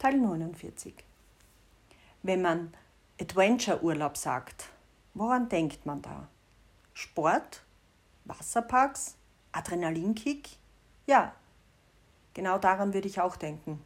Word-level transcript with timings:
Teil 0.00 0.16
49. 0.16 0.94
Wenn 2.22 2.40
man 2.40 2.72
Adventure-Urlaub 3.20 4.16
sagt, 4.16 4.70
woran 5.12 5.50
denkt 5.50 5.84
man 5.84 6.00
da? 6.00 6.26
Sport? 6.94 7.60
Wasserparks? 8.24 9.16
Adrenalinkick? 9.52 10.48
Ja, 11.06 11.34
genau 12.32 12.56
daran 12.56 12.94
würde 12.94 13.08
ich 13.08 13.20
auch 13.20 13.36
denken. 13.36 13.84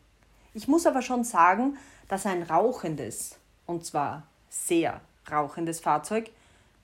Ich 0.52 0.68
muss 0.68 0.86
aber 0.86 1.02
schon 1.02 1.24
sagen, 1.24 1.78
dass 2.06 2.26
ein 2.26 2.44
rauchendes, 2.44 3.40
und 3.66 3.84
zwar 3.84 4.22
sehr 4.48 5.00
rauchendes 5.28 5.80
Fahrzeug, 5.80 6.30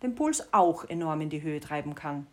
den 0.02 0.16
Puls 0.16 0.52
auch 0.52 0.82
enorm 0.82 1.20
in 1.20 1.30
die 1.30 1.42
Höhe 1.42 1.60
treiben 1.60 1.94
kann. 1.94 2.26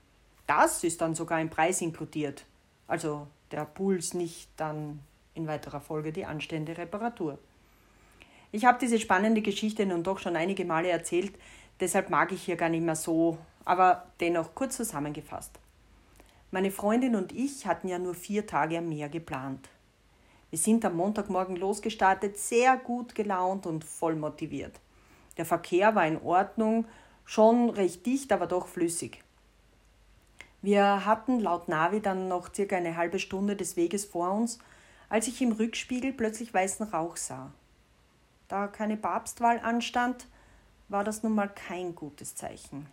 Das 0.47 0.83
ist 0.83 1.01
dann 1.01 1.13
sogar 1.13 1.39
im 1.41 1.51
Preis 1.51 1.79
inkludiert. 1.79 2.43
Also 2.87 3.27
der 3.51 3.65
Puls 3.65 4.15
nicht 4.15 4.49
dann 4.57 5.01
in 5.37 5.47
weiterer 5.47 5.79
Folge 5.79 6.11
die 6.11 6.25
anstehende 6.25 6.77
Reparatur. 6.77 7.37
Ich 8.51 8.65
habe 8.65 8.79
diese 8.79 8.99
spannende 8.99 9.41
Geschichte 9.41 9.85
nun 9.85 10.03
doch 10.03 10.19
schon 10.19 10.35
einige 10.35 10.65
Male 10.65 10.89
erzählt, 10.89 11.33
deshalb 11.79 12.09
mag 12.09 12.31
ich 12.31 12.43
hier 12.43 12.55
gar 12.55 12.69
nicht 12.69 12.83
mehr 12.83 12.95
so, 12.95 13.37
aber 13.65 14.07
dennoch 14.19 14.55
kurz 14.55 14.77
zusammengefasst. 14.77 15.59
Meine 16.51 16.71
Freundin 16.71 17.15
und 17.15 17.33
ich 17.33 17.65
hatten 17.65 17.87
ja 17.87 17.99
nur 17.99 18.15
vier 18.15 18.47
Tage 18.47 18.77
am 18.77 18.89
Meer 18.89 19.09
geplant. 19.09 19.69
Wir 20.49 20.57
sind 20.57 20.85
am 20.85 20.95
Montagmorgen 20.95 21.57
losgestartet, 21.57 22.37
sehr 22.37 22.77
gut 22.77 23.15
gelaunt 23.15 23.65
und 23.65 23.83
voll 23.83 24.15
motiviert. 24.15 24.79
Der 25.35 25.45
Verkehr 25.45 25.93
war 25.93 26.07
in 26.07 26.21
Ordnung, 26.21 26.85
schon 27.25 27.69
recht 27.69 28.05
dicht, 28.05 28.31
aber 28.31 28.47
doch 28.47 28.67
flüssig. 28.67 29.21
Wir 30.61 31.05
hatten 31.05 31.41
laut 31.41 31.67
Navi 31.67 31.99
dann 31.99 32.29
noch 32.29 32.53
circa 32.53 32.77
eine 32.77 32.95
halbe 32.95 33.19
Stunde 33.19 33.57
des 33.57 33.75
Weges 33.75 34.05
vor 34.05 34.31
uns, 34.31 34.59
als 35.09 35.27
ich 35.27 35.41
im 35.41 35.51
Rückspiegel 35.51 36.13
plötzlich 36.13 36.53
weißen 36.53 36.87
Rauch 36.87 37.17
sah. 37.17 37.51
Da 38.47 38.67
keine 38.67 38.97
Papstwahl 38.97 39.59
anstand, 39.59 40.27
war 40.89 41.03
das 41.03 41.23
nun 41.23 41.35
mal 41.35 41.49
kein 41.49 41.95
gutes 41.95 42.35
Zeichen. 42.35 42.87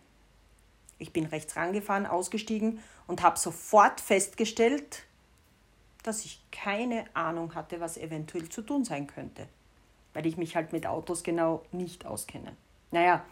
Ich 0.97 1.11
bin 1.11 1.25
rechts 1.25 1.55
rangefahren, 1.55 2.05
ausgestiegen 2.05 2.79
und 3.07 3.21
habe 3.21 3.37
sofort 3.37 3.99
festgestellt, 3.99 5.03
dass 6.03 6.23
ich 6.23 6.41
keine 6.51 7.05
Ahnung 7.13 7.55
hatte, 7.55 7.79
was 7.79 7.97
eventuell 7.97 8.49
zu 8.49 8.61
tun 8.61 8.85
sein 8.85 9.07
könnte, 9.07 9.47
weil 10.13 10.25
ich 10.25 10.37
mich 10.37 10.55
halt 10.55 10.71
mit 10.71 10.85
Autos 10.85 11.23
genau 11.23 11.63
nicht 11.71 12.05
auskenne. 12.05 12.55
Naja, 12.91 13.25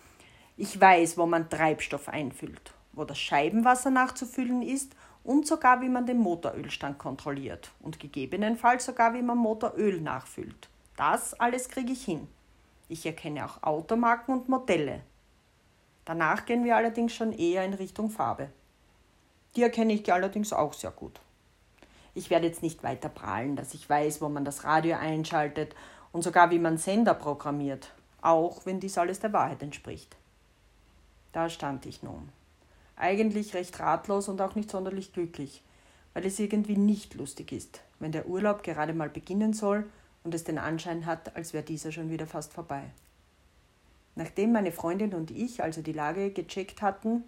ich 0.57 0.79
weiß, 0.79 1.17
wo 1.17 1.25
man 1.25 1.49
Treibstoff 1.49 2.09
einfüllt, 2.09 2.73
wo 2.91 3.05
das 3.05 3.19
Scheibenwasser 3.19 3.91
nachzufüllen 3.91 4.61
ist 4.61 4.95
und 5.23 5.47
sogar 5.47 5.81
wie 5.81 5.89
man 5.89 6.05
den 6.05 6.17
Motorölstand 6.17 6.97
kontrolliert 6.97 7.71
und 7.79 7.99
gegebenenfalls 7.99 8.85
sogar 8.85 9.13
wie 9.13 9.21
man 9.21 9.37
Motoröl 9.37 10.01
nachfüllt. 10.01 10.69
Das 10.97 11.33
alles 11.39 11.69
kriege 11.69 11.93
ich 11.93 12.03
hin. 12.03 12.27
Ich 12.89 13.05
erkenne 13.05 13.45
auch 13.45 13.63
Automarken 13.63 14.33
und 14.33 14.49
Modelle. 14.49 15.01
Danach 16.05 16.45
gehen 16.45 16.63
wir 16.65 16.75
allerdings 16.75 17.13
schon 17.13 17.31
eher 17.31 17.63
in 17.63 17.73
Richtung 17.73 18.09
Farbe. 18.09 18.49
Die 19.55 19.63
erkenne 19.63 19.93
ich 19.93 20.11
allerdings 20.11 20.51
auch 20.51 20.73
sehr 20.73 20.91
gut. 20.91 21.19
Ich 22.15 22.29
werde 22.29 22.47
jetzt 22.47 22.61
nicht 22.61 22.83
weiter 22.83 23.09
prahlen, 23.09 23.55
dass 23.55 23.73
ich 23.73 23.89
weiß, 23.89 24.21
wo 24.21 24.29
man 24.29 24.45
das 24.45 24.63
Radio 24.63 24.97
einschaltet 24.97 25.73
und 26.11 26.23
sogar 26.23 26.51
wie 26.51 26.59
man 26.59 26.77
Sender 26.77 27.13
programmiert, 27.13 27.91
auch 28.21 28.65
wenn 28.65 28.79
dies 28.79 28.97
alles 28.97 29.19
der 29.19 29.33
Wahrheit 29.33 29.63
entspricht. 29.63 30.15
Da 31.31 31.49
stand 31.49 31.85
ich 31.85 32.03
nun. 32.03 32.29
Eigentlich 32.95 33.53
recht 33.53 33.79
ratlos 33.79 34.27
und 34.27 34.41
auch 34.41 34.55
nicht 34.55 34.69
sonderlich 34.69 35.13
glücklich, 35.13 35.63
weil 36.13 36.25
es 36.25 36.39
irgendwie 36.39 36.77
nicht 36.77 37.15
lustig 37.15 37.51
ist, 37.51 37.81
wenn 37.99 38.11
der 38.11 38.27
Urlaub 38.27 38.63
gerade 38.63 38.93
mal 38.93 39.09
beginnen 39.09 39.53
soll 39.53 39.85
und 40.23 40.33
es 40.33 40.43
den 40.43 40.57
Anschein 40.57 41.05
hat, 41.05 41.35
als 41.35 41.53
wäre 41.53 41.63
dieser 41.63 41.91
schon 41.91 42.09
wieder 42.09 42.27
fast 42.27 42.53
vorbei. 42.53 42.83
Nachdem 44.15 44.51
meine 44.51 44.71
Freundin 44.71 45.13
und 45.13 45.31
ich 45.31 45.63
also 45.63 45.81
die 45.81 45.93
Lage 45.93 46.29
gecheckt 46.29 46.81
hatten, 46.81 47.23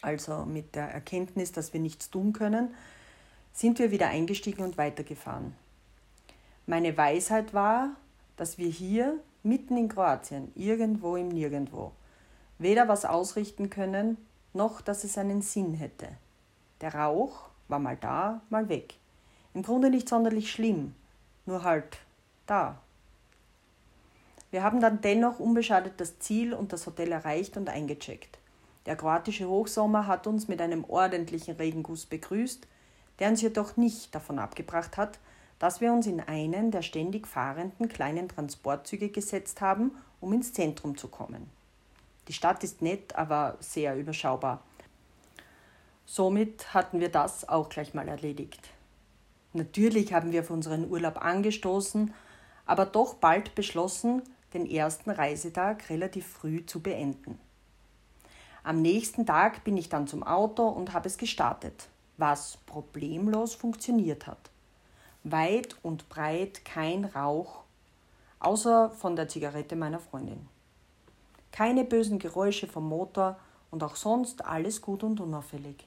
also 0.00 0.44
mit 0.44 0.74
der 0.74 0.88
Erkenntnis, 0.88 1.52
dass 1.52 1.72
wir 1.72 1.80
nichts 1.80 2.10
tun 2.10 2.32
können, 2.32 2.74
sind 3.52 3.78
wir 3.78 3.90
wieder 3.90 4.08
eingestiegen 4.08 4.64
und 4.64 4.78
weitergefahren. 4.78 5.54
Meine 6.66 6.96
Weisheit 6.96 7.52
war, 7.54 7.90
dass 8.36 8.58
wir 8.58 8.68
hier 8.68 9.18
mitten 9.42 9.76
in 9.76 9.88
Kroatien, 9.88 10.50
irgendwo 10.54 11.16
im 11.16 11.28
Nirgendwo, 11.28 11.92
weder 12.58 12.88
was 12.88 13.04
ausrichten 13.04 13.70
können, 13.70 14.16
noch 14.54 14.80
dass 14.80 15.04
es 15.04 15.18
einen 15.18 15.42
Sinn 15.42 15.74
hätte. 15.74 16.08
Der 16.80 16.94
Rauch 16.94 17.48
war 17.68 17.78
mal 17.78 17.96
da, 17.96 18.40
mal 18.50 18.68
weg. 18.68 18.94
Im 19.52 19.62
Grunde 19.62 19.90
nicht 19.90 20.08
sonderlich 20.08 20.50
schlimm, 20.50 20.94
nur 21.46 21.62
halt 21.62 21.98
da. 22.46 22.78
Wir 24.50 24.62
haben 24.62 24.80
dann 24.80 25.00
dennoch 25.00 25.40
unbeschadet 25.40 25.94
das 25.96 26.18
Ziel 26.18 26.54
und 26.54 26.72
das 26.72 26.86
Hotel 26.86 27.12
erreicht 27.12 27.56
und 27.56 27.68
eingecheckt. 27.68 28.38
Der 28.86 28.96
kroatische 28.96 29.48
Hochsommer 29.48 30.06
hat 30.06 30.26
uns 30.26 30.46
mit 30.46 30.60
einem 30.60 30.84
ordentlichen 30.84 31.56
Regenguss 31.56 32.06
begrüßt, 32.06 32.66
der 33.18 33.30
uns 33.30 33.40
jedoch 33.42 33.76
nicht 33.76 34.14
davon 34.14 34.38
abgebracht 34.38 34.96
hat, 34.96 35.18
dass 35.58 35.80
wir 35.80 35.92
uns 35.92 36.06
in 36.06 36.20
einen 36.20 36.70
der 36.70 36.82
ständig 36.82 37.26
fahrenden 37.26 37.88
kleinen 37.88 38.28
Transportzüge 38.28 39.08
gesetzt 39.08 39.60
haben, 39.60 39.92
um 40.20 40.32
ins 40.32 40.52
Zentrum 40.52 40.96
zu 40.96 41.08
kommen. 41.08 41.48
Die 42.28 42.32
Stadt 42.32 42.64
ist 42.64 42.82
nett, 42.82 43.14
aber 43.16 43.56
sehr 43.60 43.96
überschaubar. 43.96 44.62
Somit 46.06 46.74
hatten 46.74 47.00
wir 47.00 47.10
das 47.10 47.48
auch 47.48 47.68
gleich 47.68 47.94
mal 47.94 48.08
erledigt. 48.08 48.70
Natürlich 49.52 50.12
haben 50.12 50.32
wir 50.32 50.40
auf 50.40 50.50
unseren 50.50 50.90
Urlaub 50.90 51.22
angestoßen, 51.22 52.12
aber 52.66 52.86
doch 52.86 53.14
bald 53.14 53.54
beschlossen, 53.54 54.22
den 54.52 54.68
ersten 54.70 55.10
Reisetag 55.10 55.88
relativ 55.90 56.26
früh 56.26 56.64
zu 56.64 56.80
beenden. 56.80 57.38
Am 58.62 58.80
nächsten 58.80 59.26
Tag 59.26 59.64
bin 59.64 59.76
ich 59.76 59.88
dann 59.88 60.06
zum 60.06 60.22
Auto 60.22 60.66
und 60.66 60.92
habe 60.92 61.08
es 61.08 61.18
gestartet 61.18 61.88
was 62.16 62.58
problemlos 62.66 63.54
funktioniert 63.54 64.26
hat. 64.26 64.50
Weit 65.24 65.76
und 65.82 66.08
breit 66.08 66.64
kein 66.64 67.04
Rauch, 67.04 67.62
außer 68.40 68.90
von 68.90 69.16
der 69.16 69.28
Zigarette 69.28 69.74
meiner 69.76 70.00
Freundin. 70.00 70.48
Keine 71.54 71.84
bösen 71.84 72.18
Geräusche 72.18 72.66
vom 72.66 72.88
Motor 72.88 73.38
und 73.70 73.84
auch 73.84 73.94
sonst 73.94 74.44
alles 74.44 74.82
gut 74.82 75.04
und 75.04 75.20
unauffällig. 75.20 75.86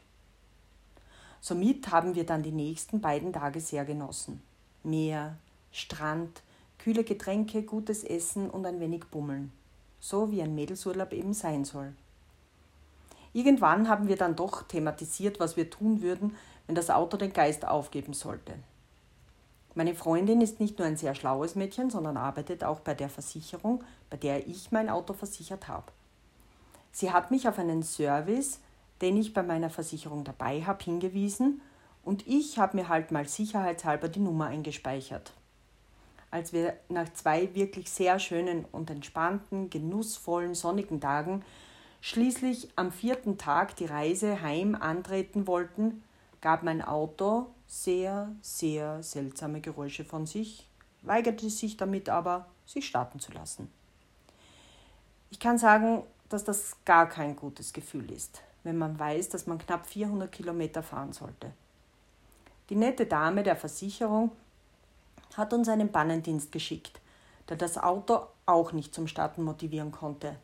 Somit 1.42 1.92
haben 1.92 2.16
wir 2.16 2.26
dann 2.26 2.42
die 2.42 2.54
nächsten 2.54 3.02
beiden 3.02 3.34
Tage 3.34 3.60
sehr 3.60 3.84
genossen. 3.84 4.42
Meer, 4.84 5.36
Strand, 5.74 6.42
kühle 6.78 7.04
Getränke, 7.04 7.64
gutes 7.64 8.06
Essen 8.06 8.50
und 8.50 8.66
ein 8.66 8.80
wenig 8.80 9.08
Bummeln. 9.12 9.52
So 10.00 10.32
wie 10.32 10.42
ein 10.42 10.56
Mädelsurlaub 10.56 11.12
eben 11.12 11.34
sein 11.34 11.66
soll. 11.66 11.92
Irgendwann 13.34 13.90
haben 13.90 14.08
wir 14.08 14.16
dann 14.16 14.38
doch 14.38 14.64
thematisiert, 14.64 15.42
was 15.42 15.58
wir 15.58 15.70
tun 15.70 16.02
würden, 16.02 16.38
wenn 16.66 16.76
das 16.76 16.90
Auto 16.90 17.18
den 17.18 17.34
Geist 17.34 17.68
aufgeben 17.68 18.14
sollte. 18.14 18.54
Meine 19.78 19.94
Freundin 19.94 20.42
ist 20.42 20.60
nicht 20.60 20.80
nur 20.80 20.88
ein 20.88 20.98
sehr 20.98 21.14
schlaues 21.14 21.54
Mädchen, 21.54 21.92
sondern 21.92 22.18
arbeitet 22.18 22.64
auch 22.64 22.80
bei 22.80 22.96
der 22.96 23.10
Versicherung, 23.10 23.84
bei 24.10 24.18
der 24.18 24.48
ich 24.48 24.72
mein 24.72 24.90
Auto 24.90 25.14
versichert 25.14 25.68
habe. 25.68 25.92
Sie 26.92 27.12
hat 27.12 27.30
mich 27.30 27.48
auf 27.48 27.60
einen 27.60 27.84
Service, 27.84 28.60
den 29.04 29.18
ich 29.18 29.36
bei 29.36 29.44
meiner 29.44 29.70
Versicherung 29.70 30.24
dabei 30.24 30.64
habe, 30.64 30.84
hingewiesen 30.84 31.62
und 32.04 32.26
ich 32.26 32.58
habe 32.58 32.76
mir 32.76 32.90
halt 32.90 33.12
mal 33.12 33.28
sicherheitshalber 33.28 34.10
die 34.10 34.20
Nummer 34.20 34.48
eingespeichert. 34.48 35.32
Als 36.32 36.54
wir 36.54 36.74
nach 36.90 37.14
zwei 37.14 37.54
wirklich 37.54 37.92
sehr 37.92 38.18
schönen 38.18 38.66
und 38.72 38.90
entspannten, 38.90 39.70
genussvollen, 39.70 40.56
sonnigen 40.56 41.00
Tagen 41.02 41.46
schließlich 42.02 42.70
am 42.78 42.92
vierten 42.92 43.38
Tag 43.38 43.76
die 43.76 43.86
Reise 43.86 44.42
heim 44.42 44.74
antreten 44.74 45.46
wollten, 45.46 46.02
gab 46.42 46.64
mein 46.64 46.82
Auto 46.82 47.46
sehr, 47.68 48.32
sehr 48.42 49.04
seltsame 49.04 49.62
Geräusche 49.62 50.06
von 50.06 50.26
sich, 50.26 50.68
weigerte 51.02 51.50
sich 51.50 51.78
damit 51.78 52.10
aber, 52.10 52.48
sich 52.66 52.88
starten 52.88 53.20
zu 53.20 53.32
lassen. 53.32 53.70
Ich 55.30 55.40
kann 55.40 55.58
sagen, 55.58 56.04
dass 56.30 56.44
das 56.44 56.78
gar 56.86 57.08
kein 57.08 57.36
gutes 57.36 57.74
Gefühl 57.74 58.12
ist, 58.12 58.42
wenn 58.64 58.78
man 58.78 58.98
weiß, 58.98 59.30
dass 59.30 59.48
man 59.48 59.58
knapp 59.58 59.86
400 59.86 60.32
Kilometer 60.32 60.82
fahren 60.84 61.14
sollte. 61.14 61.52
Die 62.70 62.76
nette 62.76 63.06
Dame 63.06 63.44
der 63.44 63.56
Versicherung 63.56 64.32
hat 65.36 65.54
uns 65.54 65.70
einen 65.70 65.92
Bannendienst 65.92 66.52
geschickt, 66.52 67.00
der 67.50 67.58
das 67.58 67.78
Auto 67.78 68.22
auch 68.46 68.72
nicht 68.72 68.94
zum 68.94 69.08
Starten 69.08 69.44
motivieren 69.44 69.92
konnte. 69.92 70.36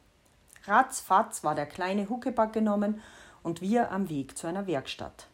Ratzfatz 0.65 1.43
war 1.43 1.55
der 1.55 1.65
kleine 1.65 2.07
Huckepack 2.07 2.53
genommen 2.53 3.01
und 3.43 3.61
wir 3.61 3.91
am 3.91 4.09
Weg 4.09 4.37
zu 4.37 4.47
einer 4.47 4.67
Werkstatt. 4.67 5.27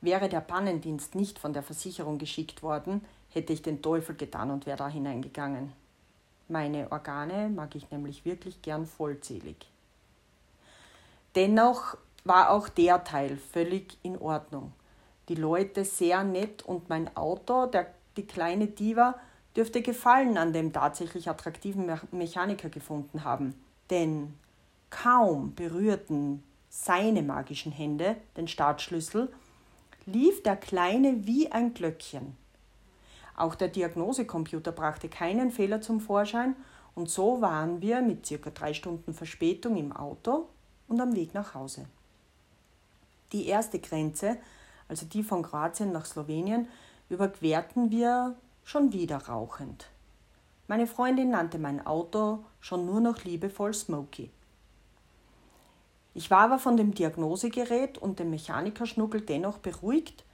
Wäre 0.00 0.28
der 0.28 0.40
Pannendienst 0.40 1.14
nicht 1.14 1.38
von 1.38 1.52
der 1.52 1.62
Versicherung 1.62 2.18
geschickt 2.18 2.62
worden, 2.62 3.04
hätte 3.30 3.52
ich 3.52 3.62
den 3.62 3.82
Teufel 3.82 4.14
getan 4.14 4.50
und 4.50 4.66
wäre 4.66 4.76
da 4.76 4.88
hineingegangen. 4.88 5.72
Meine 6.48 6.90
Organe 6.90 7.48
mag 7.48 7.74
ich 7.74 7.90
nämlich 7.90 8.24
wirklich 8.24 8.62
gern 8.62 8.86
vollzählig. 8.86 9.56
Dennoch 11.34 11.96
war 12.24 12.50
auch 12.50 12.68
der 12.68 13.04
Teil 13.04 13.36
völlig 13.36 13.98
in 14.02 14.18
Ordnung. 14.18 14.72
Die 15.28 15.34
Leute 15.34 15.84
sehr 15.84 16.24
nett 16.24 16.62
und 16.62 16.88
mein 16.88 17.14
Auto, 17.16 17.66
der, 17.66 17.92
die 18.16 18.26
kleine 18.26 18.66
Diva, 18.66 19.14
dürfte 19.56 19.82
Gefallen 19.82 20.38
an 20.38 20.52
dem 20.52 20.72
tatsächlich 20.72 21.28
attraktiven 21.28 21.90
Mechaniker 22.12 22.70
gefunden 22.70 23.24
haben, 23.24 23.54
denn 23.90 24.34
kaum 24.88 25.54
berührten 25.54 26.42
seine 26.70 27.22
magischen 27.22 27.72
Hände 27.72 28.16
den 28.36 28.48
Startschlüssel, 28.48 29.30
lief 30.08 30.42
der 30.42 30.56
Kleine 30.56 31.26
wie 31.26 31.52
ein 31.52 31.74
Glöckchen. 31.74 32.34
Auch 33.36 33.54
der 33.54 33.68
Diagnosecomputer 33.68 34.72
brachte 34.72 35.08
keinen 35.08 35.50
Fehler 35.50 35.80
zum 35.80 36.00
Vorschein 36.00 36.56
und 36.94 37.10
so 37.10 37.40
waren 37.42 37.82
wir 37.82 38.00
mit 38.00 38.24
circa 38.26 38.50
drei 38.50 38.72
Stunden 38.72 39.12
Verspätung 39.12 39.76
im 39.76 39.92
Auto 39.92 40.48
und 40.88 41.00
am 41.00 41.14
Weg 41.14 41.34
nach 41.34 41.54
Hause. 41.54 41.84
Die 43.32 43.46
erste 43.46 43.78
Grenze, 43.78 44.38
also 44.88 45.04
die 45.04 45.22
von 45.22 45.42
Kroatien 45.42 45.92
nach 45.92 46.06
Slowenien, 46.06 46.68
überquerten 47.10 47.90
wir 47.90 48.34
schon 48.64 48.92
wieder 48.94 49.18
rauchend. 49.18 49.90
Meine 50.66 50.86
Freundin 50.86 51.30
nannte 51.30 51.58
mein 51.58 51.86
Auto 51.86 52.44
schon 52.60 52.86
nur 52.86 53.00
noch 53.00 53.24
liebevoll 53.24 53.74
Smokey. 53.74 54.30
Ich 56.14 56.30
war 56.30 56.40
aber 56.40 56.58
von 56.58 56.76
dem 56.76 56.94
Diagnosegerät 56.94 57.98
und 57.98 58.18
dem 58.18 58.30
Mechanikerschnuckel 58.30 59.20
dennoch 59.20 59.58
beruhigt, 59.58 60.24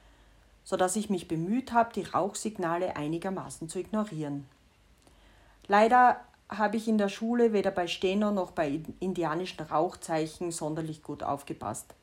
so 0.65 0.76
dass 0.76 0.97
ich 0.97 1.11
mich 1.11 1.29
bemüht 1.29 1.73
habe, 1.73 1.93
die 1.93 2.03
Rauchsignale 2.03 2.97
einigermaßen 2.97 3.69
zu 3.69 3.79
ignorieren. 3.79 4.47
Leider 5.67 6.21
habe 6.49 6.76
ich 6.76 6.88
in 6.88 6.99
der 6.99 7.09
Schule 7.09 7.53
weder 7.53 7.71
bei 7.71 7.87
Steno 7.87 8.31
noch 8.31 8.53
bei 8.53 8.81
indianischen 9.00 9.65
Rauchzeichen 9.65 10.53
sonderlich 10.53 11.03
gut 11.03 11.23
aufgepasst. 11.23 11.94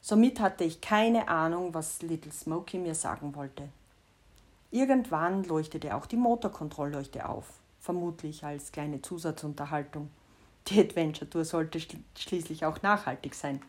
Somit 0.00 0.40
hatte 0.40 0.64
ich 0.64 0.80
keine 0.80 1.28
Ahnung, 1.28 1.74
was 1.74 2.00
Little 2.02 2.32
Smokey 2.32 2.78
mir 2.78 2.94
sagen 2.94 3.34
wollte. 3.34 3.68
Irgendwann 4.70 5.44
leuchtete 5.44 5.94
auch 5.94 6.06
die 6.06 6.16
Motorkontrollleuchte 6.16 7.28
auf, 7.28 7.46
vermutlich 7.80 8.44
als 8.44 8.72
kleine 8.72 9.02
Zusatzunterhaltung. 9.02 10.10
Die 10.68 10.80
Adventure 10.80 11.28
Tour 11.28 11.44
sollte 11.44 11.80
schließlich 12.16 12.64
auch 12.64 12.82
nachhaltig 12.82 13.34
sein. 13.34 13.60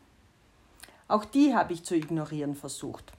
Auch 1.08 1.26
die 1.26 1.54
habe 1.56 1.74
ich 1.74 1.84
zu 1.84 1.96
ignorieren 1.96 2.56
versucht. 2.56 3.12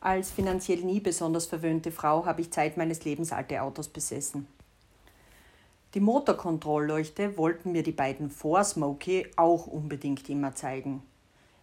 Als 0.00 0.30
finanziell 0.30 0.80
nie 0.80 1.00
besonders 1.00 1.46
verwöhnte 1.46 1.90
Frau 1.90 2.26
habe 2.26 2.42
ich 2.42 2.50
Zeit 2.50 2.76
meines 2.76 3.04
Lebens 3.04 3.32
alte 3.32 3.62
Autos 3.62 3.88
besessen. 3.88 4.46
Die 5.94 6.00
Motorkontrollleuchte 6.00 7.38
wollten 7.38 7.72
mir 7.72 7.82
die 7.82 7.92
beiden 7.92 8.28
vor 8.28 8.62
Smokey 8.64 9.28
auch 9.36 9.66
unbedingt 9.66 10.28
immer 10.28 10.54
zeigen. 10.54 11.02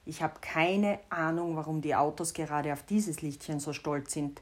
Ich 0.06 0.24
habe 0.24 0.40
keine 0.42 1.00
Ahnung, 1.10 1.56
warum 1.56 1.82
die 1.82 1.96
Autos 1.96 2.34
gerade 2.34 2.74
auf 2.74 2.84
dieses 2.84 3.22
Lichtchen 3.22 3.60
so 3.60 3.74
stolz 3.74 4.14
sind. 4.14 4.42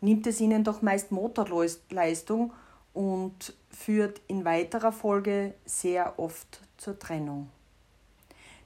Nimmt 0.00 0.26
es 0.26 0.40
ihnen 0.40 0.64
doch 0.64 0.82
meist 0.82 1.12
Motorleistung 1.12 2.52
und 2.94 3.54
führt 3.70 4.20
in 4.28 4.44
weiterer 4.44 4.92
Folge 4.92 5.54
sehr 5.64 6.18
oft 6.18 6.60
zur 6.76 6.98
Trennung. 6.98 7.48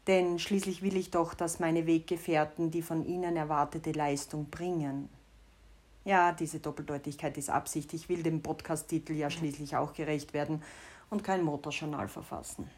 Denn 0.06 0.38
schließlich 0.38 0.82
will 0.82 0.96
ich 0.96 1.11
doch, 1.11 1.34
dass 1.34 1.58
meine 1.58 1.87
Weggefährten 1.87 2.70
die 2.70 2.82
von 2.82 3.05
ihnen 3.05 3.37
erwartete 3.37 3.93
Leistung 3.93 4.46
bringen. 4.50 5.08
Ja, 6.05 6.31
diese 6.32 6.61
Doppeldeutigkeit 6.61 7.37
ist 7.37 7.50
Absicht. 7.50 7.93
Ich 7.93 8.08
will 8.08 8.23
dem 8.23 8.40
Podcast-Titel 8.40 9.14
ja 9.14 9.28
schließlich 9.28 9.76
auch 9.76 9.93
gerecht 9.93 10.32
werden 10.32 10.62
und 11.11 11.25
kein 11.25 11.43
Motorjournal 11.43 12.06
verfassen. 12.06 12.70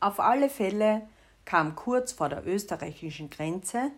Auf 0.00 0.20
alle 0.20 0.50
Fälle 0.50 1.02
kam 1.44 1.74
kurz 1.74 2.12
vor 2.12 2.28
der 2.28 2.46
österreichischen 2.46 3.30
Grenze 3.30 3.90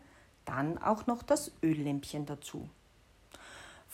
dann 0.45 0.79
auch 0.79 1.07
noch 1.07 1.23
das 1.23 1.51
Öllämpchen 1.63 2.27
dazu. 2.27 2.69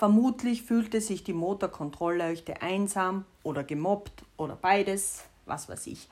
Vermutlich 0.00 0.62
fühlte 0.62 0.98
sich 1.02 1.24
die 1.24 1.34
Motorkontrollleuchte 1.34 2.62
einsam 2.62 3.26
oder 3.42 3.62
gemobbt 3.62 4.24
oder 4.38 4.56
beides, 4.56 5.24
was 5.44 5.68
weiß 5.68 5.88
ich. 5.88 6.08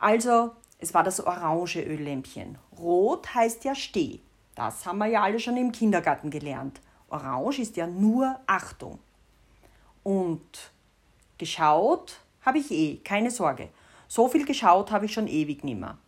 Also, 0.00 0.52
es 0.78 0.94
war 0.94 1.04
das 1.04 1.20
orange 1.20 1.82
Öllämpchen. 1.82 2.56
Rot 2.78 3.34
heißt 3.34 3.64
ja 3.64 3.74
Steh. 3.74 4.20
Das 4.54 4.86
haben 4.86 4.96
wir 4.96 5.08
ja 5.08 5.22
alle 5.22 5.38
schon 5.38 5.58
im 5.58 5.70
Kindergarten 5.70 6.30
gelernt. 6.30 6.80
Orange 7.10 7.58
ist 7.58 7.76
ja 7.76 7.86
nur 7.86 8.40
Achtung. 8.46 9.00
Und 10.02 10.70
geschaut 11.36 12.20
habe 12.40 12.56
ich 12.56 12.70
eh, 12.70 12.96
keine 13.04 13.30
Sorge. 13.30 13.68
So 14.08 14.28
viel 14.28 14.46
geschaut 14.46 14.90
habe 14.90 15.04
ich 15.04 15.12
schon 15.12 15.28
ewig 15.28 15.62
nimmer. 15.62 15.98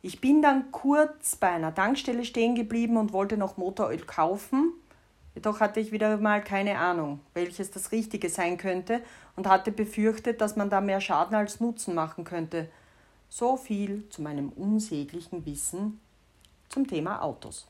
Ich 0.00 0.22
bin 0.22 0.40
dann 0.40 0.72
kurz 0.72 1.36
bei 1.36 1.50
einer 1.50 1.74
Tankstelle 1.74 2.24
stehen 2.24 2.54
geblieben 2.54 2.96
und 2.96 3.12
wollte 3.12 3.36
noch 3.36 3.58
Motoröl 3.58 4.00
kaufen 4.06 4.72
Jedoch 5.34 5.60
hatte 5.60 5.80
ich 5.80 5.90
wieder 5.90 6.16
mal 6.18 6.42
keine 6.42 6.78
Ahnung, 6.78 7.20
welches 7.34 7.70
das 7.70 7.90
Richtige 7.90 8.28
sein 8.28 8.56
könnte 8.56 9.02
und 9.36 9.48
hatte 9.48 9.72
befürchtet, 9.72 10.40
dass 10.40 10.56
man 10.56 10.70
da 10.70 10.80
mehr 10.80 11.00
Schaden 11.00 11.34
als 11.34 11.60
Nutzen 11.60 11.94
machen 11.94 12.24
könnte. 12.24 12.68
So 13.28 13.56
viel 13.56 14.08
zu 14.10 14.22
meinem 14.22 14.50
unsäglichen 14.50 15.44
Wissen 15.44 16.00
zum 16.68 16.86
Thema 16.86 17.20
Autos. 17.22 17.66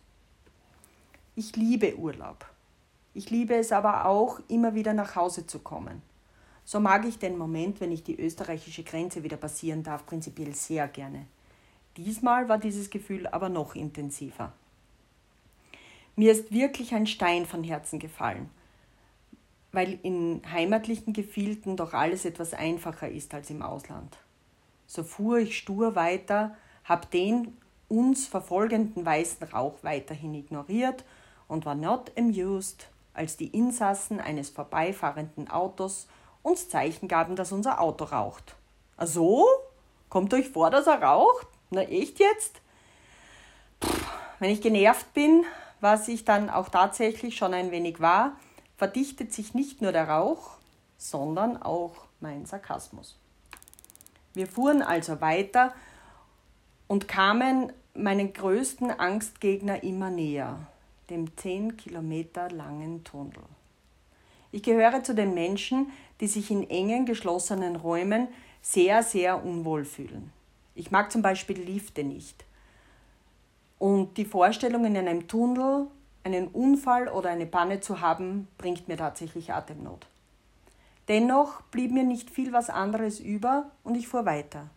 Ich 1.36 1.56
liebe 1.56 1.96
Urlaub. 1.96 2.44
Ich 3.14 3.30
liebe 3.30 3.54
es 3.54 3.72
aber 3.72 4.06
auch, 4.06 4.40
immer 4.48 4.74
wieder 4.74 4.92
nach 4.92 5.16
Hause 5.16 5.46
zu 5.46 5.60
kommen. 5.60 6.02
So 6.64 6.80
mag 6.80 7.04
ich 7.06 7.18
den 7.18 7.38
Moment, 7.38 7.80
wenn 7.80 7.92
ich 7.92 8.02
die 8.02 8.18
österreichische 8.18 8.82
Grenze 8.82 9.22
wieder 9.22 9.36
passieren 9.36 9.82
darf, 9.82 10.04
prinzipiell 10.06 10.54
sehr 10.54 10.88
gerne. 10.88 11.26
Diesmal 11.96 12.48
war 12.48 12.58
dieses 12.58 12.90
Gefühl 12.90 13.26
aber 13.26 13.48
noch 13.48 13.74
intensiver. 13.74 14.52
Mir 16.16 16.32
ist 16.32 16.52
wirklich 16.52 16.94
ein 16.94 17.06
Stein 17.06 17.44
von 17.44 17.64
Herzen 17.64 17.98
gefallen, 17.98 18.48
weil 19.72 19.98
in 20.02 20.42
heimatlichen 20.50 21.12
Gefilden 21.12 21.76
doch 21.76 21.92
alles 21.92 22.24
etwas 22.24 22.54
einfacher 22.54 23.08
ist 23.08 23.34
als 23.34 23.50
im 23.50 23.62
Ausland. 23.62 24.16
So 24.86 25.02
fuhr 25.02 25.38
ich 25.38 25.58
stur 25.58 25.96
weiter, 25.96 26.56
hab 26.84 27.10
den 27.10 27.56
uns 27.88 28.26
verfolgenden 28.26 29.04
weißen 29.04 29.48
Rauch 29.48 29.78
weiterhin 29.82 30.34
ignoriert 30.34 31.04
und 31.48 31.66
war 31.66 31.74
not 31.74 32.12
amused, 32.16 32.88
als 33.12 33.36
die 33.36 33.48
Insassen 33.48 34.20
eines 34.20 34.50
vorbeifahrenden 34.50 35.50
Autos 35.50 36.08
uns 36.42 36.68
Zeichen 36.68 37.08
gaben, 37.08 37.36
dass 37.36 37.52
unser 37.52 37.80
Auto 37.80 38.04
raucht. 38.04 38.54
Ah 38.96 39.06
so? 39.06 39.46
Kommt 40.08 40.32
euch 40.34 40.48
vor, 40.48 40.70
dass 40.70 40.86
er 40.86 41.02
raucht? 41.02 41.46
Na 41.70 41.82
echt 41.82 42.20
jetzt? 42.20 42.60
Pff, 43.82 44.04
wenn 44.38 44.50
ich 44.50 44.60
genervt 44.60 45.12
bin, 45.14 45.44
was 45.84 46.08
ich 46.08 46.24
dann 46.24 46.48
auch 46.48 46.70
tatsächlich 46.70 47.36
schon 47.36 47.52
ein 47.52 47.70
wenig 47.70 48.00
war, 48.00 48.38
verdichtet 48.78 49.34
sich 49.34 49.52
nicht 49.52 49.82
nur 49.82 49.92
der 49.92 50.08
Rauch, 50.08 50.56
sondern 50.96 51.60
auch 51.60 52.06
mein 52.20 52.46
Sarkasmus. 52.46 53.18
Wir 54.32 54.46
fuhren 54.46 54.80
also 54.80 55.20
weiter 55.20 55.74
und 56.88 57.06
kamen 57.06 57.70
meinen 57.94 58.32
größten 58.32 58.98
Angstgegner 58.98 59.82
immer 59.82 60.08
näher, 60.08 60.58
dem 61.10 61.36
10 61.36 61.76
Kilometer 61.76 62.50
langen 62.50 63.04
Tunnel. 63.04 63.44
Ich 64.52 64.62
gehöre 64.62 65.04
zu 65.04 65.14
den 65.14 65.34
Menschen, 65.34 65.92
die 66.18 66.28
sich 66.28 66.50
in 66.50 66.70
engen, 66.70 67.04
geschlossenen 67.04 67.76
Räumen 67.76 68.28
sehr, 68.62 69.02
sehr 69.02 69.44
unwohl 69.44 69.84
fühlen. 69.84 70.32
Ich 70.74 70.90
mag 70.90 71.12
zum 71.12 71.20
Beispiel 71.20 71.60
Lifte 71.60 72.04
nicht. 72.04 72.46
Und 73.84 74.16
die 74.16 74.24
Vorstellung, 74.24 74.86
in 74.86 74.96
einem 74.96 75.28
Tunnel 75.28 75.88
einen 76.22 76.48
Unfall 76.48 77.06
oder 77.06 77.28
eine 77.28 77.44
Panne 77.44 77.80
zu 77.80 78.00
haben, 78.00 78.48
bringt 78.56 78.88
mir 78.88 78.96
tatsächlich 78.96 79.52
Atemnot. 79.52 80.06
Dennoch 81.08 81.60
blieb 81.64 81.92
mir 81.92 82.02
nicht 82.02 82.30
viel 82.30 82.54
was 82.54 82.70
anderes 82.70 83.20
über 83.20 83.70
und 83.82 83.94
ich 83.94 84.08
fuhr 84.08 84.24
weiter. 84.24 84.70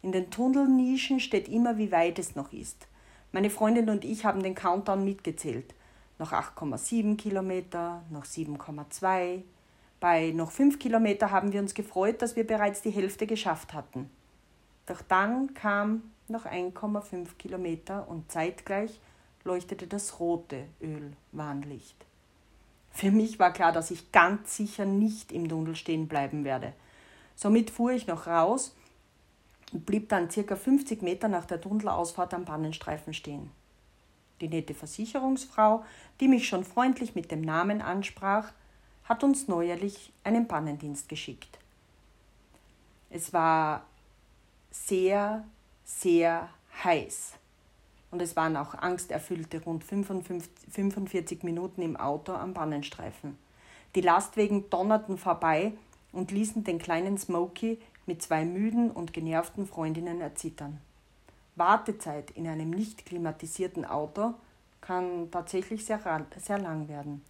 In 0.00 0.12
den 0.12 0.30
Tunnelnischen 0.30 1.20
steht 1.20 1.46
immer, 1.46 1.76
wie 1.76 1.92
weit 1.92 2.18
es 2.18 2.36
noch 2.36 2.54
ist. 2.54 2.86
Meine 3.32 3.50
Freundin 3.50 3.90
und 3.90 4.02
ich 4.02 4.24
haben 4.24 4.42
den 4.42 4.54
Countdown 4.54 5.04
mitgezählt. 5.04 5.74
Noch 6.18 6.32
8,7 6.32 7.18
Kilometer, 7.18 8.02
noch 8.08 8.24
7,2. 8.24 9.42
Bei 10.00 10.30
noch 10.30 10.52
5 10.52 10.78
Kilometer 10.78 11.32
haben 11.32 11.52
wir 11.52 11.60
uns 11.60 11.74
gefreut, 11.74 12.22
dass 12.22 12.34
wir 12.34 12.46
bereits 12.46 12.80
die 12.80 12.92
Hälfte 12.92 13.26
geschafft 13.26 13.74
hatten. 13.74 14.08
Doch 14.86 15.02
dann 15.02 15.52
kam 15.52 16.14
noch 16.30 16.46
1,5 16.46 17.36
Kilometer 17.38 18.08
und 18.08 18.30
zeitgleich 18.30 19.00
leuchtete 19.44 19.86
das 19.86 20.18
rote 20.20 20.64
Ölwarnlicht. 20.80 21.96
Für 22.90 23.10
mich 23.10 23.38
war 23.38 23.52
klar, 23.52 23.72
dass 23.72 23.90
ich 23.90 24.10
ganz 24.10 24.56
sicher 24.56 24.84
nicht 24.84 25.30
im 25.32 25.48
Tunnel 25.48 25.76
stehen 25.76 26.08
bleiben 26.08 26.44
werde. 26.44 26.72
Somit 27.34 27.70
fuhr 27.70 27.92
ich 27.92 28.06
noch 28.06 28.26
raus 28.26 28.74
und 29.72 29.84
blieb 29.84 30.08
dann 30.08 30.30
circa 30.30 30.56
50 30.56 31.02
Meter 31.02 31.28
nach 31.28 31.44
der 31.44 31.60
Tunnelausfahrt 31.60 32.32
am 32.32 32.44
Pannenstreifen 32.44 33.12
stehen. 33.12 33.50
Die 34.40 34.48
nette 34.48 34.74
Versicherungsfrau, 34.74 35.84
die 36.20 36.28
mich 36.28 36.48
schon 36.48 36.64
freundlich 36.64 37.14
mit 37.14 37.30
dem 37.30 37.42
Namen 37.42 37.82
ansprach, 37.82 38.52
hat 39.04 39.22
uns 39.22 39.48
neuerlich 39.48 40.12
einen 40.24 40.48
Pannendienst 40.48 41.08
geschickt. 41.08 41.58
Es 43.10 43.32
war 43.32 43.84
sehr 44.70 45.44
sehr 45.86 46.50
heiß. 46.84 47.32
Und 48.10 48.20
es 48.20 48.36
waren 48.36 48.56
auch 48.56 48.74
angsterfüllte 48.74 49.62
rund 49.62 49.84
45 49.84 51.42
Minuten 51.42 51.80
im 51.80 51.96
Auto 51.96 52.32
am 52.32 52.52
Bannenstreifen. 52.52 53.38
Die 53.94 54.00
Lastwagen 54.02 54.68
donnerten 54.68 55.16
vorbei 55.16 55.72
und 56.12 56.30
ließen 56.30 56.64
den 56.64 56.78
kleinen 56.78 57.16
Smokey 57.16 57.78
mit 58.04 58.22
zwei 58.22 58.44
müden 58.44 58.90
und 58.90 59.12
genervten 59.12 59.66
Freundinnen 59.66 60.20
erzittern. 60.20 60.80
Wartezeit 61.54 62.30
in 62.32 62.46
einem 62.46 62.70
nicht 62.70 63.06
klimatisierten 63.06 63.84
Auto 63.84 64.34
kann 64.80 65.30
tatsächlich 65.30 65.84
sehr, 65.84 66.00
sehr 66.36 66.58
lang 66.58 66.88
werden. 66.88 67.24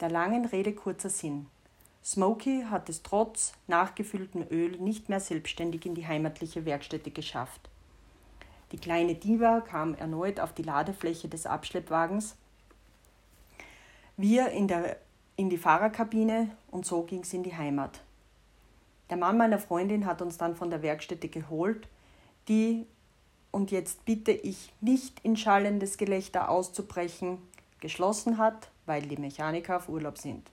Der 0.00 0.10
langen 0.10 0.44
Rede 0.44 0.74
kurzer 0.74 1.10
Sinn. 1.10 1.46
Smokey 2.04 2.66
hat 2.68 2.90
es 2.90 3.02
trotz 3.02 3.54
nachgefülltem 3.66 4.44
Öl 4.50 4.76
nicht 4.78 5.08
mehr 5.08 5.20
selbstständig 5.20 5.86
in 5.86 5.94
die 5.94 6.06
heimatliche 6.06 6.66
Werkstätte 6.66 7.10
geschafft. 7.10 7.70
Die 8.72 8.78
kleine 8.78 9.14
Diva 9.14 9.60
kam 9.62 9.94
erneut 9.94 10.38
auf 10.38 10.52
die 10.52 10.64
Ladefläche 10.64 11.28
des 11.28 11.46
Abschleppwagens, 11.46 12.36
wir 14.16 14.50
in, 14.50 14.68
der, 14.68 14.98
in 15.36 15.48
die 15.48 15.58
Fahrerkabine 15.58 16.50
und 16.70 16.86
so 16.86 17.02
ging 17.02 17.20
es 17.20 17.32
in 17.32 17.42
die 17.42 17.56
Heimat. 17.56 18.00
Der 19.10 19.16
Mann 19.16 19.38
meiner 19.38 19.58
Freundin 19.58 20.06
hat 20.06 20.22
uns 20.22 20.36
dann 20.36 20.54
von 20.54 20.70
der 20.70 20.82
Werkstätte 20.82 21.28
geholt, 21.28 21.88
die, 22.48 22.86
und 23.50 23.70
jetzt 23.70 24.04
bitte 24.04 24.30
ich 24.30 24.72
nicht 24.80 25.20
in 25.24 25.36
schallendes 25.36 25.96
Gelächter 25.96 26.48
auszubrechen, 26.48 27.38
geschlossen 27.80 28.38
hat, 28.38 28.70
weil 28.86 29.02
die 29.02 29.16
Mechaniker 29.16 29.78
auf 29.78 29.88
Urlaub 29.88 30.18
sind. 30.18 30.50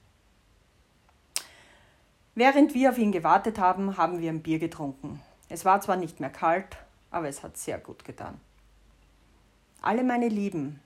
Während 2.33 2.73
wir 2.73 2.91
auf 2.91 2.97
ihn 2.97 3.11
gewartet 3.11 3.59
haben, 3.59 3.97
haben 3.97 4.21
wir 4.21 4.31
ein 4.31 4.41
Bier 4.41 4.57
getrunken. 4.57 5.21
Es 5.49 5.65
war 5.65 5.81
zwar 5.81 5.97
nicht 5.97 6.21
mehr 6.21 6.29
kalt, 6.29 6.77
aber 7.09 7.27
es 7.27 7.43
hat 7.43 7.57
sehr 7.57 7.77
gut 7.77 8.05
getan. 8.05 8.39
Alle 9.81 10.03
meine 10.03 10.29
Lieben, 10.29 10.79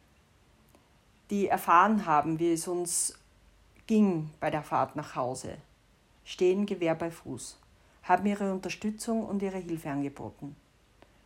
die 1.30 1.48
erfahren 1.48 2.08
haben, 2.08 2.40
wie 2.40 2.54
es 2.54 2.68
uns 2.68 3.20
ging 3.86 4.32
bei 4.40 4.50
der 4.50 4.64
Fahrt 4.64 4.96
nach 4.96 5.16
Hause, 5.16 5.58
stehen 6.24 6.66
Gewehr 6.66 6.96
bei 6.96 7.12
Fuß, 7.12 7.60
haben 8.04 8.26
ihre 8.26 8.52
Unterstützung 8.52 9.24
und 9.24 9.44
ihre 9.44 9.60
Hilfe 9.60 9.92
angeboten. 9.92 10.56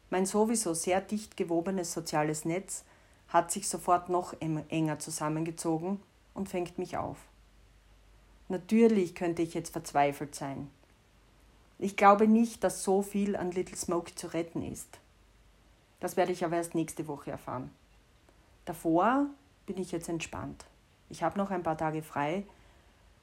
Mein 0.09 0.25
sowieso 0.25 0.73
sehr 0.73 0.99
dicht 0.99 1.37
gewobenes 1.37 1.93
soziales 1.93 2.43
Netz 2.43 2.83
hat 3.29 3.51
sich 3.51 3.69
sofort 3.69 4.09
noch 4.09 4.33
enger 4.41 4.99
zusammengezogen 4.99 6.01
und 6.33 6.49
fängt 6.49 6.77
mich 6.77 6.97
auf. 6.97 7.28
Natürlich 8.49 9.15
könnte 9.15 9.43
ich 9.43 9.53
jetzt 9.53 9.71
verzweifelt 9.71 10.35
sein. 10.35 10.69
Ich 11.77 11.95
glaube 11.95 12.27
nicht, 12.27 12.63
dass 12.63 12.83
so 12.83 13.01
viel 13.01 13.35
an 13.35 13.51
Little 13.51 13.77
Smoke 13.77 14.13
zu 14.15 14.33
retten 14.33 14.63
ist. 14.63 14.99
Das 15.99 16.17
werde 16.17 16.31
ich 16.31 16.43
aber 16.43 16.57
erst 16.57 16.75
nächste 16.75 17.07
Woche 17.07 17.31
erfahren. 17.31 17.69
Davor 18.65 19.27
bin 19.65 19.77
ich 19.77 19.91
jetzt 19.91 20.09
entspannt. 20.09 20.65
Ich 21.09 21.23
habe 21.23 21.37
noch 21.37 21.51
ein 21.51 21.63
paar 21.63 21.77
Tage 21.77 22.01
frei 22.01 22.43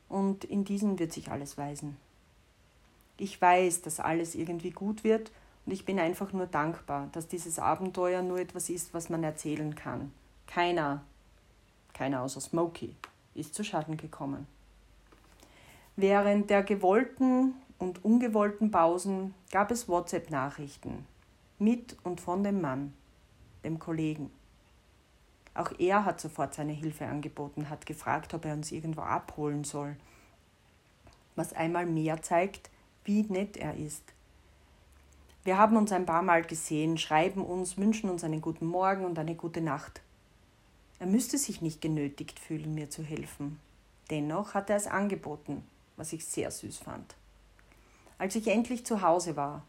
und 0.08 0.44
in 0.44 0.64
diesen 0.64 0.98
wird 0.98 1.12
sich 1.12 1.30
alles 1.30 1.58
weisen. 1.58 1.96
Ich 3.18 3.40
weiß, 3.40 3.82
dass 3.82 4.00
alles 4.00 4.34
irgendwie 4.34 4.70
gut 4.70 5.04
wird 5.04 5.32
und 5.64 5.72
ich 5.72 5.84
bin 5.84 5.98
einfach 5.98 6.32
nur 6.32 6.46
dankbar, 6.46 7.08
dass 7.12 7.26
dieses 7.26 7.58
Abenteuer 7.58 8.22
nur 8.22 8.38
etwas 8.38 8.70
ist, 8.70 8.94
was 8.94 9.08
man 9.08 9.24
erzählen 9.24 9.74
kann. 9.74 10.12
Keiner, 10.46 11.02
keiner 11.92 12.22
außer 12.22 12.40
Smokey, 12.40 12.94
ist 13.34 13.54
zu 13.54 13.64
Schaden 13.64 13.96
gekommen. 13.96 14.46
Während 15.98 16.50
der 16.50 16.62
gewollten 16.62 17.54
und 17.78 18.04
ungewollten 18.04 18.70
Pausen 18.70 19.34
gab 19.50 19.70
es 19.70 19.88
WhatsApp-Nachrichten 19.88 21.06
mit 21.58 21.96
und 22.02 22.20
von 22.20 22.44
dem 22.44 22.60
Mann, 22.60 22.92
dem 23.64 23.78
Kollegen. 23.78 24.30
Auch 25.54 25.72
er 25.78 26.04
hat 26.04 26.20
sofort 26.20 26.52
seine 26.52 26.74
Hilfe 26.74 27.06
angeboten, 27.06 27.70
hat 27.70 27.86
gefragt, 27.86 28.34
ob 28.34 28.44
er 28.44 28.52
uns 28.52 28.72
irgendwo 28.72 29.00
abholen 29.00 29.64
soll, 29.64 29.96
was 31.34 31.54
einmal 31.54 31.86
mehr 31.86 32.20
zeigt, 32.20 32.68
wie 33.04 33.22
nett 33.22 33.56
er 33.56 33.74
ist. 33.74 34.02
Wir 35.44 35.56
haben 35.56 35.78
uns 35.78 35.92
ein 35.92 36.04
paar 36.04 36.22
Mal 36.22 36.42
gesehen, 36.42 36.98
schreiben 36.98 37.42
uns, 37.42 37.78
wünschen 37.78 38.10
uns 38.10 38.22
einen 38.22 38.42
guten 38.42 38.66
Morgen 38.66 39.06
und 39.06 39.18
eine 39.18 39.34
gute 39.34 39.62
Nacht. 39.62 40.02
Er 40.98 41.06
müsste 41.06 41.38
sich 41.38 41.62
nicht 41.62 41.80
genötigt 41.80 42.38
fühlen, 42.38 42.74
mir 42.74 42.90
zu 42.90 43.02
helfen. 43.02 43.58
Dennoch 44.10 44.52
hat 44.52 44.68
er 44.68 44.76
es 44.76 44.86
angeboten, 44.86 45.62
was 45.96 46.12
ich 46.12 46.24
sehr 46.24 46.50
süß 46.50 46.78
fand. 46.78 47.14
Als 48.18 48.34
ich 48.34 48.48
endlich 48.48 48.86
zu 48.86 49.02
Hause 49.02 49.36
war, 49.36 49.62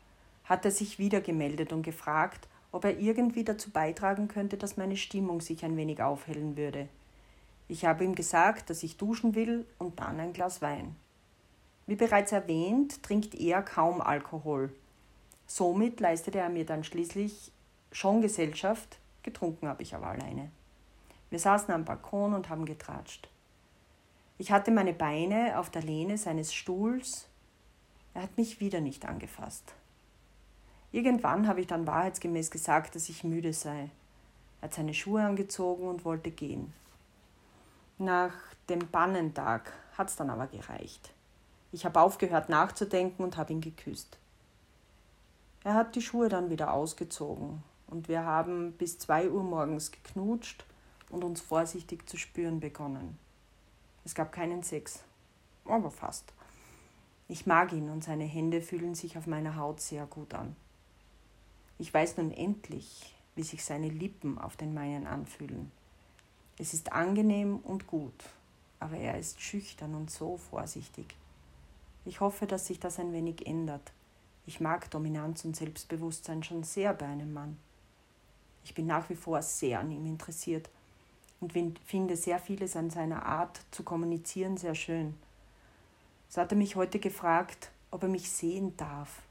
hat 0.45 0.63
er 0.65 0.71
sich 0.71 0.99
wieder 0.99 1.21
gemeldet 1.21 1.73
und 1.73 1.83
gefragt, 1.83 2.47
ob 2.71 2.85
er 2.85 2.99
irgendwie 2.99 3.43
dazu 3.43 3.69
beitragen 3.69 4.27
könnte, 4.27 4.57
dass 4.57 4.77
meine 4.77 4.97
Stimmung 4.97 5.41
sich 5.41 5.65
ein 5.65 5.77
wenig 5.77 6.01
aufhellen 6.01 6.57
würde. 6.57 6.87
Ich 7.67 7.85
habe 7.85 8.05
ihm 8.05 8.15
gesagt, 8.15 8.69
dass 8.69 8.83
ich 8.83 8.97
duschen 8.97 9.35
will 9.35 9.65
und 9.77 9.99
dann 9.99 10.19
ein 10.19 10.33
Glas 10.33 10.61
Wein. 10.61 10.95
Wie 11.85 11.95
bereits 11.95 12.31
erwähnt, 12.31 13.03
trinkt 13.03 13.35
er 13.35 13.61
kaum 13.61 14.01
Alkohol. 14.01 14.73
Somit 15.47 15.99
leistete 15.99 16.39
er 16.39 16.49
mir 16.49 16.65
dann 16.65 16.83
schließlich 16.83 17.51
schon 17.91 18.21
Gesellschaft, 18.21 18.99
getrunken 19.23 19.67
habe 19.67 19.83
ich 19.83 19.95
aber 19.95 20.07
alleine. 20.07 20.51
Wir 21.29 21.39
saßen 21.39 21.73
am 21.73 21.85
Balkon 21.85 22.33
und 22.33 22.49
haben 22.49 22.65
getratscht. 22.65 23.29
Ich 24.39 24.51
hatte 24.51 24.69
meine 24.69 24.93
Beine 24.93 25.57
auf 25.57 25.71
der 25.71 25.81
Lehne 25.81 26.17
seines 26.17 26.53
Stuhls. 26.53 27.27
Er 28.13 28.23
hat 28.23 28.37
mich 28.37 28.59
wieder 28.59 28.81
nicht 28.81 29.05
angefasst. 29.05 29.73
Irgendwann 30.91 31.47
habe 31.47 31.61
ich 31.61 31.67
dann 31.67 31.87
wahrheitsgemäß 31.87 32.51
gesagt, 32.51 32.95
dass 32.95 33.09
ich 33.09 33.23
müde 33.23 33.53
sei. 33.53 33.89
Er 34.61 34.65
hat 34.67 34.75
seine 34.75 34.93
Schuhe 34.93 35.23
angezogen 35.23 35.87
und 35.87 36.05
wollte 36.05 36.31
gehen. 36.31 36.71
Nach 37.97 38.33
dem 38.69 38.87
Bannentag 38.91 39.73
hat 39.97 40.09
es 40.09 40.15
dann 40.15 40.29
aber 40.29 40.47
gereicht. 40.47 41.13
Ich 41.71 41.83
habe 41.85 41.99
aufgehört 41.99 42.47
nachzudenken 42.47 43.23
und 43.23 43.37
habe 43.37 43.53
ihn 43.53 43.61
geküsst. 43.61 44.17
Er 45.63 45.73
hat 45.73 45.95
die 45.95 46.01
Schuhe 46.01 46.29
dann 46.29 46.49
wieder 46.49 46.73
ausgezogen 46.73 47.63
und 47.87 48.07
wir 48.07 48.23
haben 48.23 48.73
bis 48.73 48.99
zwei 48.99 49.29
Uhr 49.29 49.43
morgens 49.43 49.91
geknutscht 49.91 50.63
und 51.09 51.23
uns 51.23 51.41
vorsichtig 51.41 52.07
zu 52.07 52.17
spüren 52.17 52.59
begonnen. 52.59 53.17
Es 54.07 54.15
gab 54.15 54.31
keinen 54.31 54.63
Sex, 54.63 55.03
aber 55.65 55.91
fast. 55.91 56.31
Ich 57.27 57.45
mag 57.45 57.73
ihn 57.73 57.89
und 57.89 58.05
seine 58.05 58.23
Hände 58.23 58.61
fühlen 58.61 58.95
sich 58.95 59.17
auf 59.17 59.27
meiner 59.27 59.57
Haut 59.57 59.81
sehr 59.81 60.05
gut 60.05 60.33
an. 60.33 60.55
Ich 61.77 61.93
weiß 61.93 62.15
nun 62.15 62.31
endlich, 62.31 63.13
wie 63.35 63.43
sich 63.43 63.65
seine 63.65 63.89
Lippen 63.89 64.37
auf 64.37 64.55
den 64.55 64.73
meinen 64.73 65.07
anfühlen. 65.07 65.73
Es 66.57 66.73
ist 66.73 66.93
angenehm 66.93 67.57
und 67.57 67.87
gut, 67.87 68.13
aber 68.79 68.95
er 68.95 69.19
ist 69.19 69.41
schüchtern 69.41 69.93
und 69.93 70.09
so 70.09 70.37
vorsichtig. 70.37 71.13
Ich 72.05 72.21
hoffe, 72.21 72.47
dass 72.47 72.67
sich 72.67 72.79
das 72.79 72.99
ein 72.99 73.11
wenig 73.11 73.45
ändert. 73.45 73.91
Ich 74.45 74.61
mag 74.61 74.89
Dominanz 74.89 75.43
und 75.43 75.57
Selbstbewusstsein 75.57 76.43
schon 76.43 76.63
sehr 76.63 76.93
bei 76.93 77.07
einem 77.07 77.33
Mann. 77.33 77.57
Ich 78.63 78.73
bin 78.73 78.87
nach 78.87 79.09
wie 79.09 79.17
vor 79.17 79.41
sehr 79.41 79.81
an 79.81 79.91
ihm 79.91 80.05
interessiert 80.05 80.69
und 81.39 81.53
finde 81.85 82.15
sehr 82.15 82.39
vieles 82.39 82.75
an 82.75 82.89
seiner 82.89 83.25
Art 83.25 83.61
zu 83.71 83.83
kommunizieren 83.83 84.57
sehr 84.57 84.75
schön. 84.75 85.15
So 86.29 86.41
hat 86.41 86.51
er 86.51 86.57
mich 86.57 86.75
heute 86.75 86.99
gefragt, 86.99 87.71
ob 87.91 88.03
er 88.03 88.09
mich 88.09 88.29
sehen 88.29 88.75
darf. 88.77 89.21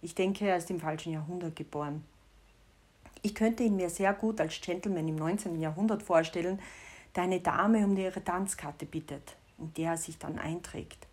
Ich 0.00 0.14
denke, 0.14 0.46
er 0.46 0.56
ist 0.56 0.70
im 0.70 0.80
falschen 0.80 1.12
Jahrhundert 1.12 1.56
geboren. 1.56 2.04
Ich 3.22 3.34
könnte 3.34 3.64
ihn 3.64 3.76
mir 3.76 3.90
sehr 3.90 4.14
gut 4.14 4.40
als 4.40 4.60
Gentleman 4.60 5.08
im 5.08 5.16
19. 5.16 5.60
Jahrhundert 5.60 6.02
vorstellen, 6.02 6.60
der 7.14 7.24
eine 7.24 7.40
Dame 7.40 7.84
um 7.84 7.96
ihre 7.96 8.22
Tanzkarte 8.22 8.86
bittet, 8.86 9.36
in 9.58 9.72
der 9.74 9.92
er 9.92 9.96
sich 9.96 10.18
dann 10.18 10.38
einträgt. 10.38 11.06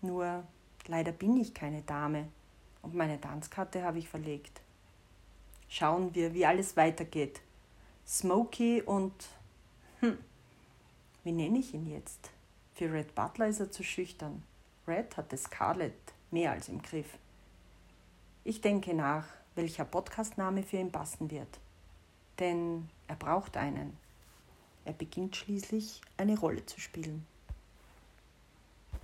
Nur 0.00 0.44
leider 0.86 1.12
bin 1.12 1.36
ich 1.36 1.54
keine 1.54 1.82
Dame 1.82 2.28
und 2.82 2.94
meine 2.94 3.20
Tanzkarte 3.20 3.82
habe 3.82 3.98
ich 3.98 4.08
verlegt. 4.08 4.60
Schauen 5.68 6.14
wir, 6.14 6.32
wie 6.34 6.46
alles 6.46 6.76
weitergeht. 6.76 7.40
Smokey 8.08 8.82
und 8.82 9.12
hm, 9.98 10.16
wie 11.24 11.32
nenne 11.32 11.58
ich 11.58 11.74
ihn 11.74 11.90
jetzt? 11.90 12.30
Für 12.74 12.92
Red 12.92 13.16
Butler 13.16 13.48
ist 13.48 13.58
er 13.58 13.72
zu 13.72 13.82
schüchtern. 13.82 14.44
Red 14.86 15.16
hatte 15.16 15.36
Scarlett 15.36 16.14
mehr 16.30 16.52
als 16.52 16.68
im 16.68 16.80
Griff. 16.80 17.18
Ich 18.44 18.60
denke 18.60 18.94
nach, 18.94 19.26
welcher 19.56 19.84
Podcastname 19.84 20.62
für 20.62 20.76
ihn 20.76 20.92
passen 20.92 21.32
wird. 21.32 21.58
Denn 22.38 22.88
er 23.08 23.16
braucht 23.16 23.56
einen. 23.56 23.96
Er 24.84 24.92
beginnt 24.92 25.34
schließlich 25.34 26.00
eine 26.16 26.38
Rolle 26.38 26.64
zu 26.64 26.78
spielen. 26.78 27.26